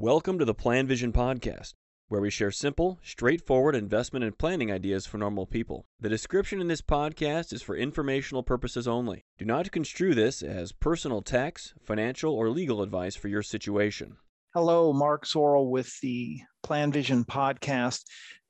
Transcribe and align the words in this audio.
Welcome 0.00 0.38
to 0.38 0.44
the 0.44 0.54
PlanVision 0.54 1.10
Podcast, 1.10 1.74
where 2.06 2.20
we 2.20 2.30
share 2.30 2.52
simple, 2.52 3.00
straightforward 3.02 3.74
investment 3.74 4.24
and 4.24 4.38
planning 4.38 4.70
ideas 4.70 5.06
for 5.06 5.18
normal 5.18 5.44
people. 5.44 5.86
The 5.98 6.08
description 6.08 6.60
in 6.60 6.68
this 6.68 6.80
podcast 6.80 7.52
is 7.52 7.62
for 7.62 7.76
informational 7.76 8.44
purposes 8.44 8.86
only. 8.86 9.24
Do 9.38 9.44
not 9.44 9.72
construe 9.72 10.14
this 10.14 10.40
as 10.40 10.70
personal 10.70 11.20
tax, 11.20 11.74
financial, 11.82 12.32
or 12.32 12.48
legal 12.48 12.80
advice 12.80 13.16
for 13.16 13.26
your 13.26 13.42
situation. 13.42 14.18
Hello, 14.54 14.92
Mark 14.92 15.26
Zoril 15.26 15.68
with 15.68 15.98
the 16.00 16.42
PlanVision 16.64 17.26
Podcast. 17.26 18.04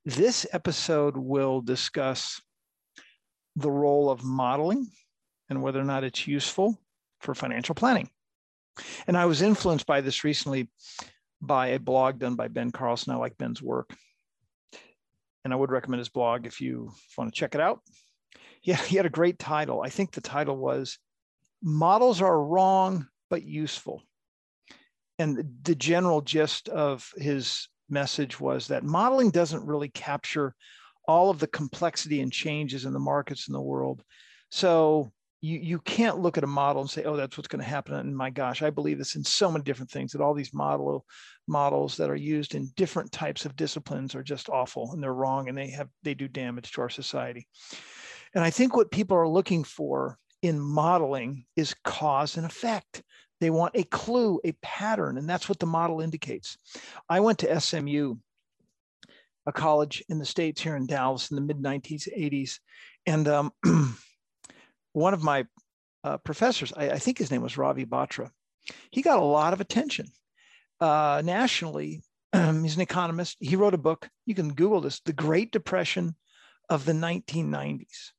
This 0.05 0.47
episode 0.53 1.17
will 1.17 1.63
discuss 1.63 2.43
the 3.57 3.71
role 3.71 4.11
of 4.11 4.23
modeling 4.23 4.87
and 5.49 5.63
whether 5.63 5.81
or 5.81 5.85
not 5.85 6.05
it's 6.05 6.27
useful 6.27 6.79
for 7.21 7.35
financial 7.35 7.75
planning. 7.75 8.11
And 9.07 9.17
I 9.17 9.25
was 9.25 9.41
influenced 9.41 9.87
by 9.87 10.03
this 10.03 10.25
recently 10.25 10.69
by 11.41 11.69
a 11.69 11.79
blog 11.79 12.19
done 12.19 12.35
by 12.35 12.49
Ben 12.49 12.71
Carlson. 12.71 13.13
I 13.13 13.17
like 13.17 13.39
Ben's 13.39 13.63
work. 13.63 13.95
And 15.45 15.53
I 15.53 15.57
would 15.57 15.71
recommend 15.71 16.01
his 16.01 16.09
blog 16.09 16.47
if 16.47 16.61
you 16.61 16.91
want 17.17 17.33
to 17.33 17.39
check 17.39 17.55
it 17.55 17.61
out. 17.61 17.81
Yeah, 18.63 18.77
he 18.77 18.97
had 18.97 19.07
a 19.07 19.11
great 19.11 19.39
title. 19.39 19.83
I 19.83 19.89
think 19.89 20.11
the 20.11 20.21
title 20.21 20.57
was 20.57 20.99
Models 21.63 22.21
Are 22.21 22.43
Wrong 22.43 23.07
but 23.31 23.45
Useful. 23.45 24.03
And 25.19 25.45
the 25.63 25.75
general 25.75 26.21
gist 26.21 26.69
of 26.69 27.11
his 27.17 27.69
message 27.89 28.39
was 28.39 28.69
that 28.69 28.85
modeling 28.85 29.31
doesn't 29.31 29.67
really 29.67 29.89
capture 29.89 30.55
all 31.07 31.31
of 31.31 31.39
the 31.39 31.47
complexity 31.47 32.21
and 32.21 32.31
changes 32.31 32.85
in 32.85 32.93
the 32.93 32.99
markets 32.99 33.49
in 33.49 33.53
the 33.53 33.61
world. 33.61 34.03
So 34.51 35.11
you 35.41 35.59
you 35.59 35.79
can't 35.81 36.19
look 36.19 36.37
at 36.37 36.45
a 36.45 36.49
model 36.49 36.83
and 36.83 36.91
say, 36.91 37.05
oh, 37.05 37.17
that's 37.17 37.37
what's 37.37 37.49
going 37.49 37.63
to 37.63 37.69
happen. 37.69 37.95
And 37.95 38.17
my 38.17 38.31
gosh, 38.31 38.63
I 38.63 38.71
believe 38.71 38.99
this 38.99 39.15
in 39.15 39.25
so 39.25 39.51
many 39.51 39.63
different 39.63 39.91
things 39.91 40.13
that 40.13 40.21
all 40.21 40.35
these 40.35 40.53
model 40.53 41.05
models 41.47 41.97
that 41.97 42.11
are 42.11 42.17
used 42.17 42.55
in 42.55 42.71
different 42.77 43.13
types 43.13 43.45
of 43.45 43.57
disciplines 43.57 44.15
are 44.15 44.23
just 44.23 44.49
awful 44.49 44.93
and 44.93 45.03
they're 45.03 45.15
wrong 45.15 45.49
and 45.49 45.57
they 45.57 45.71
have 45.71 45.89
they 46.03 46.15
do 46.15 46.29
damage 46.29 46.73
to 46.73 46.81
our 46.81 46.91
society. 46.91 47.47
And 48.35 48.45
I 48.45 48.51
think 48.51 48.77
what 48.77 48.91
people 48.91 49.17
are 49.17 49.29
looking 49.29 49.65
for 49.65 50.19
in 50.43 50.61
modeling 50.61 51.45
is 51.57 51.75
cause 51.85 52.37
and 52.37 52.47
effect. 52.47 53.03
They 53.41 53.51
want 53.51 53.77
a 53.77 53.85
clue, 53.85 54.41
a 54.45 54.53
pattern, 54.63 55.17
and 55.17 55.29
that's 55.29 55.49
what 55.49 55.61
the 55.61 55.67
model 55.67 56.01
indicates. 56.01 56.59
I 57.09 57.21
went 57.21 57.39
to 57.39 57.61
SMU, 57.61 58.17
a 59.47 59.53
college 59.53 60.05
in 60.09 60.19
the 60.19 60.27
States 60.27 60.61
here 60.61 60.77
in 60.77 60.87
Dallas 60.87 61.31
in 61.31 61.37
the 61.37 61.43
mid 61.43 61.59
1980s. 61.59 62.59
And 63.07 63.29
um, 63.29 63.53
one 64.99 65.15
of 65.15 65.23
my 65.23 65.47
uh, 66.05 66.19
professors, 66.19 66.73
I, 66.77 66.91
I, 66.91 66.99
think 66.99 67.19
his 67.19 67.31
name 67.31 67.43
was 67.43 67.57
Ravi 67.57 67.85
Batra, 67.85 68.31
he 68.91 69.03
got 69.03 69.19
a 69.19 69.25
lot 69.25 69.53
of 69.53 69.61
attention 69.61 70.07
uh, 70.81 71.23
nationally. 71.25 72.03
he's 72.33 72.77
an 72.77 72.83
economist. 72.83 73.37
He 73.41 73.57
wrote 73.57 73.75
a 73.75 73.79
book. 73.79 74.09
You 74.27 74.35
can 74.35 74.53
Google 74.55 74.81
this 74.81 75.01
The 75.01 75.13
Great 75.13 75.51
Depression 75.51 76.15
of 76.69 76.85
the 76.85 76.93
1990s. 76.93 78.11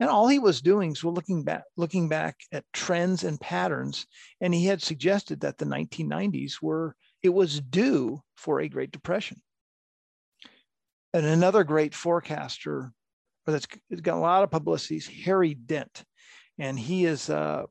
And 0.00 0.10
all 0.10 0.26
he 0.26 0.40
was 0.40 0.60
doing 0.60 0.90
was 0.90 1.04
looking 1.04 1.44
back, 1.44 1.62
looking 1.76 2.08
back 2.08 2.36
at 2.50 2.64
trends 2.72 3.22
and 3.22 3.40
patterns. 3.40 4.06
And 4.40 4.52
he 4.52 4.66
had 4.66 4.82
suggested 4.82 5.40
that 5.40 5.58
the 5.58 5.64
1990s 5.64 6.54
were, 6.60 6.96
it 7.22 7.28
was 7.28 7.60
due 7.60 8.20
for 8.34 8.60
a 8.60 8.68
Great 8.68 8.90
Depression. 8.90 9.40
And 11.14 11.24
another 11.24 11.62
great 11.62 11.94
forecaster 11.94 12.92
or 13.46 13.52
that's 13.52 13.66
got 14.00 14.16
a 14.16 14.20
lot 14.20 14.42
of 14.42 14.50
publicity 14.50 14.96
is 14.96 15.06
Harry 15.06 15.54
Dent. 15.54 16.04
And 16.58 16.78
he 16.78 17.04
is, 17.04 17.30
uh, 17.30 17.64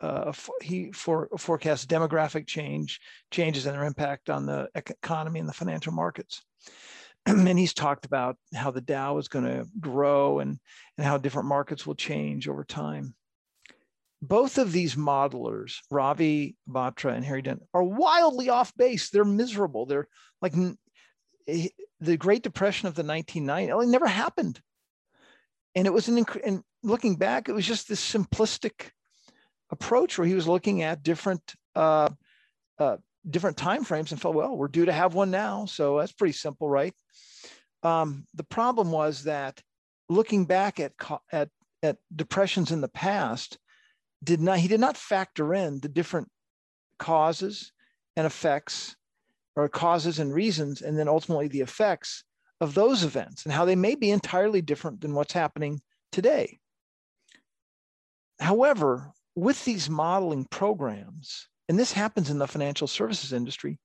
uh, 0.00 0.32
he 0.62 0.92
for, 0.92 1.28
forecasts 1.36 1.86
demographic 1.86 2.46
change, 2.46 3.00
changes 3.30 3.66
and 3.66 3.74
their 3.74 3.84
impact 3.84 4.30
on 4.30 4.46
the 4.46 4.68
economy 4.74 5.40
and 5.40 5.48
the 5.48 5.52
financial 5.52 5.92
markets. 5.92 6.42
and 7.26 7.58
he's 7.58 7.74
talked 7.74 8.06
about 8.06 8.36
how 8.54 8.70
the 8.70 8.80
Dow 8.80 9.18
is 9.18 9.28
going 9.28 9.44
to 9.44 9.66
grow 9.78 10.38
and, 10.38 10.58
and 10.96 11.06
how 11.06 11.18
different 11.18 11.48
markets 11.48 11.86
will 11.86 11.94
change 11.94 12.48
over 12.48 12.64
time. 12.64 13.14
Both 14.22 14.58
of 14.58 14.72
these 14.72 14.96
modelers, 14.96 15.76
Ravi 15.90 16.56
Batra 16.68 17.14
and 17.14 17.24
Harry 17.24 17.42
Dent, 17.42 17.62
are 17.72 17.82
wildly 17.82 18.50
off 18.50 18.74
base. 18.76 19.10
They're 19.10 19.24
miserable. 19.24 19.86
They're 19.86 20.08
like 20.42 20.54
eh, 21.48 21.68
the 22.00 22.16
Great 22.18 22.42
Depression 22.42 22.88
of 22.88 22.94
the 22.94 23.02
1990s. 23.02 23.82
It 23.82 23.88
never 23.88 24.06
happened 24.06 24.60
and 25.74 25.86
it 25.86 25.92
was 25.92 26.08
an 26.08 26.24
inc- 26.24 26.40
and 26.44 26.62
looking 26.82 27.16
back 27.16 27.48
it 27.48 27.52
was 27.52 27.66
just 27.66 27.88
this 27.88 28.00
simplistic 28.00 28.90
approach 29.70 30.18
where 30.18 30.26
he 30.26 30.34
was 30.34 30.48
looking 30.48 30.82
at 30.82 31.02
different 31.02 31.54
uh, 31.74 32.08
uh, 32.78 32.96
different 33.28 33.56
time 33.56 33.84
frames 33.84 34.12
and 34.12 34.20
felt 34.20 34.34
well 34.34 34.56
we're 34.56 34.68
due 34.68 34.86
to 34.86 34.92
have 34.92 35.14
one 35.14 35.30
now. 35.30 35.66
So 35.66 35.98
that's 35.98 36.12
pretty 36.12 36.32
simple 36.32 36.68
right? 36.68 36.94
Um, 37.82 38.26
the 38.34 38.44
problem 38.44 38.90
was 38.90 39.24
that 39.24 39.62
looking 40.08 40.44
back 40.44 40.80
at 40.80 40.92
at 41.32 41.48
at 41.82 41.96
depressions 42.14 42.72
in 42.72 42.80
the 42.80 42.88
past 42.88 43.58
did 44.22 44.40
not 44.40 44.58
he 44.58 44.68
did 44.68 44.80
not 44.80 44.96
factor 44.96 45.54
in 45.54 45.80
the 45.80 45.88
different 45.88 46.28
causes 46.98 47.72
and 48.16 48.26
effects 48.26 48.96
or 49.56 49.68
causes 49.68 50.18
and 50.18 50.34
reasons 50.34 50.82
and 50.82 50.98
then 50.98 51.08
ultimately 51.08 51.48
the 51.48 51.60
effects 51.60 52.24
of 52.60 52.74
those 52.74 53.04
events 53.04 53.44
and 53.44 53.52
how 53.52 53.64
they 53.64 53.76
may 53.76 53.94
be 53.94 54.10
entirely 54.10 54.60
different 54.62 55.00
than 55.00 55.14
what's 55.14 55.32
happening 55.32 55.80
today. 56.12 56.58
However, 58.38 59.12
with 59.34 59.64
these 59.64 59.88
modeling 59.88 60.44
programs, 60.44 61.48
and 61.68 61.78
this 61.78 61.92
happens 61.92 62.30
in 62.30 62.38
the 62.38 62.48
financial 62.48 62.86
services 62.86 63.32
industry, 63.32 63.78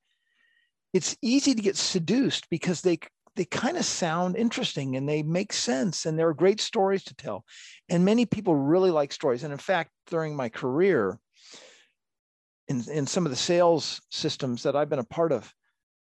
it's 0.94 1.16
easy 1.22 1.54
to 1.54 1.62
get 1.62 1.78
seduced 1.78 2.50
because 2.50 2.82
they 2.82 3.00
they 3.36 3.46
kind 3.46 3.76
of 3.76 3.84
sound 3.84 4.38
interesting 4.38 4.96
and 4.96 5.10
they 5.10 5.22
make 5.22 5.52
sense 5.52 6.06
and 6.06 6.18
there 6.18 6.30
are 6.30 6.34
great 6.34 6.62
stories 6.62 7.04
to 7.04 7.16
tell. 7.16 7.44
And 7.90 8.06
many 8.06 8.26
people 8.26 8.56
really 8.56 8.92
like 8.92 9.12
stories. 9.12 9.44
And 9.44 9.52
in 9.52 9.60
fact, 9.60 9.92
during 10.08 10.38
my 10.38 10.48
career, 10.48 11.20
in, 12.70 12.84
in 12.90 13.08
some 13.08 13.26
of 13.26 13.32
the 13.32 13.36
sales 13.36 14.02
systems 14.10 14.64
that 14.64 14.78
I've 14.78 14.90
been 14.90 15.00
a 15.00 15.04
part 15.04 15.34
of, 15.34 15.54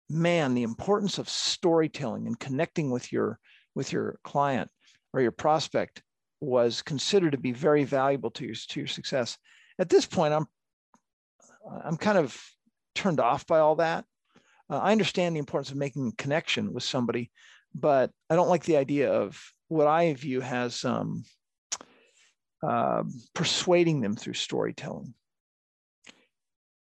man, 0.10 0.54
the 0.54 0.64
importance 0.64 1.18
of 1.18 1.30
storytelling 1.30 2.28
and 2.28 2.40
connecting 2.40 2.92
with 2.92 3.12
your 3.12 3.40
with 3.76 3.92
your 3.92 4.20
client 4.24 4.70
or 5.14 5.22
your 5.22 5.32
prospect 5.32 6.02
was 6.42 6.82
considered 6.82 7.32
to 7.32 7.38
be 7.38 7.52
very 7.52 7.84
valuable 7.84 8.32
to 8.32 8.46
your 8.46 8.56
to 8.56 8.80
your 8.80 8.88
success. 8.88 9.38
At 9.80 9.90
this 9.90 10.06
point, 10.06 10.34
I'm 10.34 10.48
I'm 11.84 11.98
kind 11.98 12.18
of 12.18 12.40
turned 12.96 13.20
off 13.20 13.46
by 13.46 13.60
all 13.60 13.76
that. 13.76 14.06
Uh, 14.70 14.78
I 14.78 14.92
understand 14.92 15.36
the 15.36 15.40
importance 15.40 15.72
of 15.72 15.78
making 15.78 16.08
a 16.08 16.22
connection 16.22 16.74
with 16.74 16.84
somebody, 16.84 17.32
but 17.74 18.12
I 18.30 18.36
don't 18.36 18.50
like 18.50 18.64
the 18.64 18.78
idea 18.78 19.12
of 19.12 19.42
what 19.70 19.88
I 19.88 20.14
view 20.14 20.42
as 20.42 20.84
um, 20.84 21.24
uh, 22.66 23.04
persuading 23.34 24.02
them 24.02 24.16
through 24.16 24.34
storytelling 24.34 25.14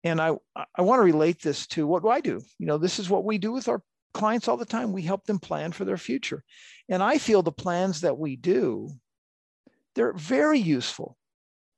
and 0.03 0.21
I, 0.21 0.35
I 0.75 0.81
want 0.81 0.99
to 0.99 1.03
relate 1.03 1.41
this 1.41 1.67
to 1.67 1.87
what 1.87 2.03
do 2.03 2.09
I 2.09 2.21
do? 2.21 2.41
You 2.59 2.67
know, 2.67 2.77
this 2.77 2.99
is 2.99 3.09
what 3.09 3.25
we 3.25 3.37
do 3.37 3.51
with 3.51 3.67
our 3.67 3.81
clients 4.13 4.47
all 4.47 4.57
the 4.57 4.65
time. 4.65 4.93
We 4.93 5.01
help 5.01 5.25
them 5.25 5.39
plan 5.39 5.71
for 5.71 5.85
their 5.85 5.97
future. 5.97 6.43
And 6.89 7.03
I 7.03 7.17
feel 7.17 7.41
the 7.41 7.51
plans 7.51 8.01
that 8.01 8.17
we 8.17 8.35
do, 8.35 8.89
they're 9.95 10.13
very 10.13 10.59
useful, 10.59 11.17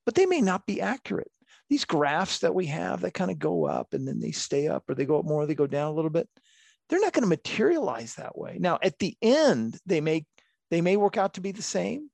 but 0.06 0.16
they 0.16 0.26
may 0.26 0.42
not 0.42 0.66
be 0.66 0.82
accurate. 0.82 1.32
These 1.70 1.86
graphs 1.86 2.40
that 2.40 2.56
we 2.56 2.66
have 2.68 3.02
that 3.02 3.14
kind 3.14 3.30
of 3.30 3.38
go 3.38 3.66
up 3.66 3.94
and 3.94 4.08
then 4.08 4.20
they 4.20 4.32
stay 4.32 4.68
up 4.68 4.90
or 4.90 4.96
they 4.96 5.06
go 5.06 5.20
up 5.20 5.26
more, 5.26 5.46
they 5.46 5.56
go 5.56 5.68
down 5.68 5.88
a 5.88 5.94
little 5.94 6.10
bit. 6.10 6.28
They're 6.90 7.00
not 7.00 7.14
going 7.14 7.24
to 7.24 7.30
materialize 7.30 8.16
that 8.16 8.38
way. 8.38 8.58
Now, 8.60 8.80
at 8.82 8.98
the 8.98 9.16
end, 9.22 9.78
they 9.86 10.02
may 10.02 10.26
they 10.72 10.82
may 10.82 10.98
work 10.98 11.18
out 11.18 11.36
to 11.36 11.42
be 11.42 11.52
the 11.52 11.62
same, 11.62 12.10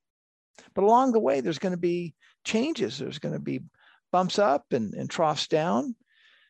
but 0.74 0.84
along 0.84 1.12
the 1.12 1.20
way, 1.20 1.42
there's 1.42 1.60
going 1.60 1.74
to 1.74 1.78
be 1.78 2.16
changes. 2.44 2.98
There's 2.98 3.20
going 3.20 3.34
to 3.34 3.40
be 3.40 3.62
bumps 4.12 4.40
up 4.40 4.66
and, 4.72 4.94
and 4.94 5.10
troughs 5.10 5.48
down. 5.48 5.96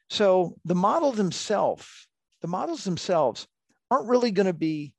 So 0.10 0.56
the 0.66 0.76
model 0.76 1.12
themselves, 1.12 2.08
the 2.42 2.48
models 2.48 2.84
themselves 2.84 3.48
aren't 3.90 4.10
really 4.10 4.32
going 4.32 4.46
to 4.48 4.54
be 4.54 4.94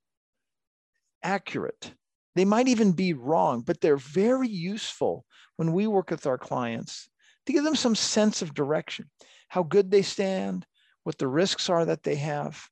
accurate. 1.22 1.92
They 2.34 2.44
might 2.44 2.68
even 2.68 2.92
be 2.92 3.12
wrong, 3.12 3.62
but 3.62 3.80
they're 3.80 3.96
very 3.96 4.48
useful 4.48 5.24
when 5.56 5.72
we 5.72 5.86
work 5.86 6.10
with 6.10 6.26
our 6.26 6.38
clients 6.38 7.08
to 7.46 7.52
give 7.52 7.64
them 7.64 7.76
some 7.76 7.94
sense 7.94 8.42
of 8.42 8.54
direction, 8.54 9.10
how 9.48 9.62
good 9.62 9.90
they 9.90 10.02
stand, 10.02 10.66
what 11.04 11.18
the 11.18 11.28
risks 11.28 11.70
are 11.70 11.84
that 11.84 12.02
they 12.02 12.16
have. 12.16 12.68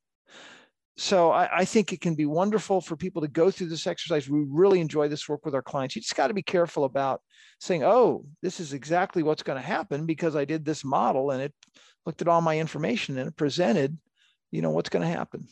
So 0.97 1.33
I, 1.33 1.59
I, 1.59 1.65
think 1.65 1.93
it 1.93 2.01
can 2.01 2.15
be 2.15 2.25
wonderful 2.25 2.81
for 2.81 2.97
people 2.97 3.21
to 3.23 3.29
go 3.29 3.51
through 3.51 3.69
this 3.69 3.87
exercise. 3.87 4.29
We 4.29 4.45
really 4.49 4.81
enjoy 4.81 5.09
this 5.09 5.29
work 5.29 5.45
with 5.45 5.55
our 5.55 5.63
clients. 5.63 5.97
You 5.97 6.03
just 6.03 6.15
got 6.15 6.29
to 6.29 6.35
be 6.35 6.43
careful 6.43 6.85
about 6.85 7.21
saying, 7.59 7.83
oh, 7.83 8.25
this 8.43 8.61
is 8.61 8.73
exactly 8.73 9.25
what's 9.25 9.43
going 9.43 9.61
to 9.61 9.67
happen 9.67 10.07
because 10.07 10.37
I 10.37 10.45
did 10.45 10.65
this 10.65 10.85
model 10.85 11.33
and 11.33 11.43
it 11.43 11.53
looked 12.07 12.23
at 12.23 12.29
all 12.29 12.41
my 12.41 12.59
information 12.59 13.19
and 13.19 13.29
it 13.29 13.37
presented, 13.37 13.99
you 14.53 14.63
know, 14.63 14.71
what's 14.71 14.89
going 14.89 15.03
to 15.03 15.09
happen. 15.09 15.49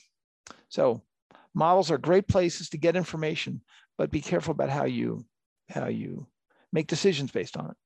So 0.68 1.02
models 1.54 1.90
are 1.90 1.98
great 1.98 2.28
places 2.28 2.68
to 2.70 2.78
get 2.78 2.94
information, 2.94 3.62
but 3.98 4.12
be 4.12 4.20
careful 4.20 4.52
about 4.52 4.70
how 4.70 4.84
you 4.84 5.24
how 5.68 5.86
you 5.88 6.26
make 6.72 6.86
decisions 6.86 7.30
based 7.30 7.56
on 7.56 7.70
it. 7.70 7.76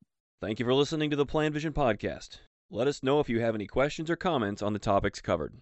Thank 0.42 0.58
you 0.58 0.66
for 0.66 0.74
listening 0.74 1.08
to 1.10 1.16
the 1.16 1.26
PlanVision 1.26 1.72
podcast. 1.72 2.38
Let 2.70 2.88
us 2.88 3.02
know 3.02 3.20
if 3.20 3.28
you 3.28 3.40
have 3.40 3.54
any 3.54 3.66
questions 3.66 4.10
or 4.10 4.16
comments 4.16 4.60
on 4.60 4.72
the 4.72 4.78
topics 4.78 5.20
covered. 5.20 5.54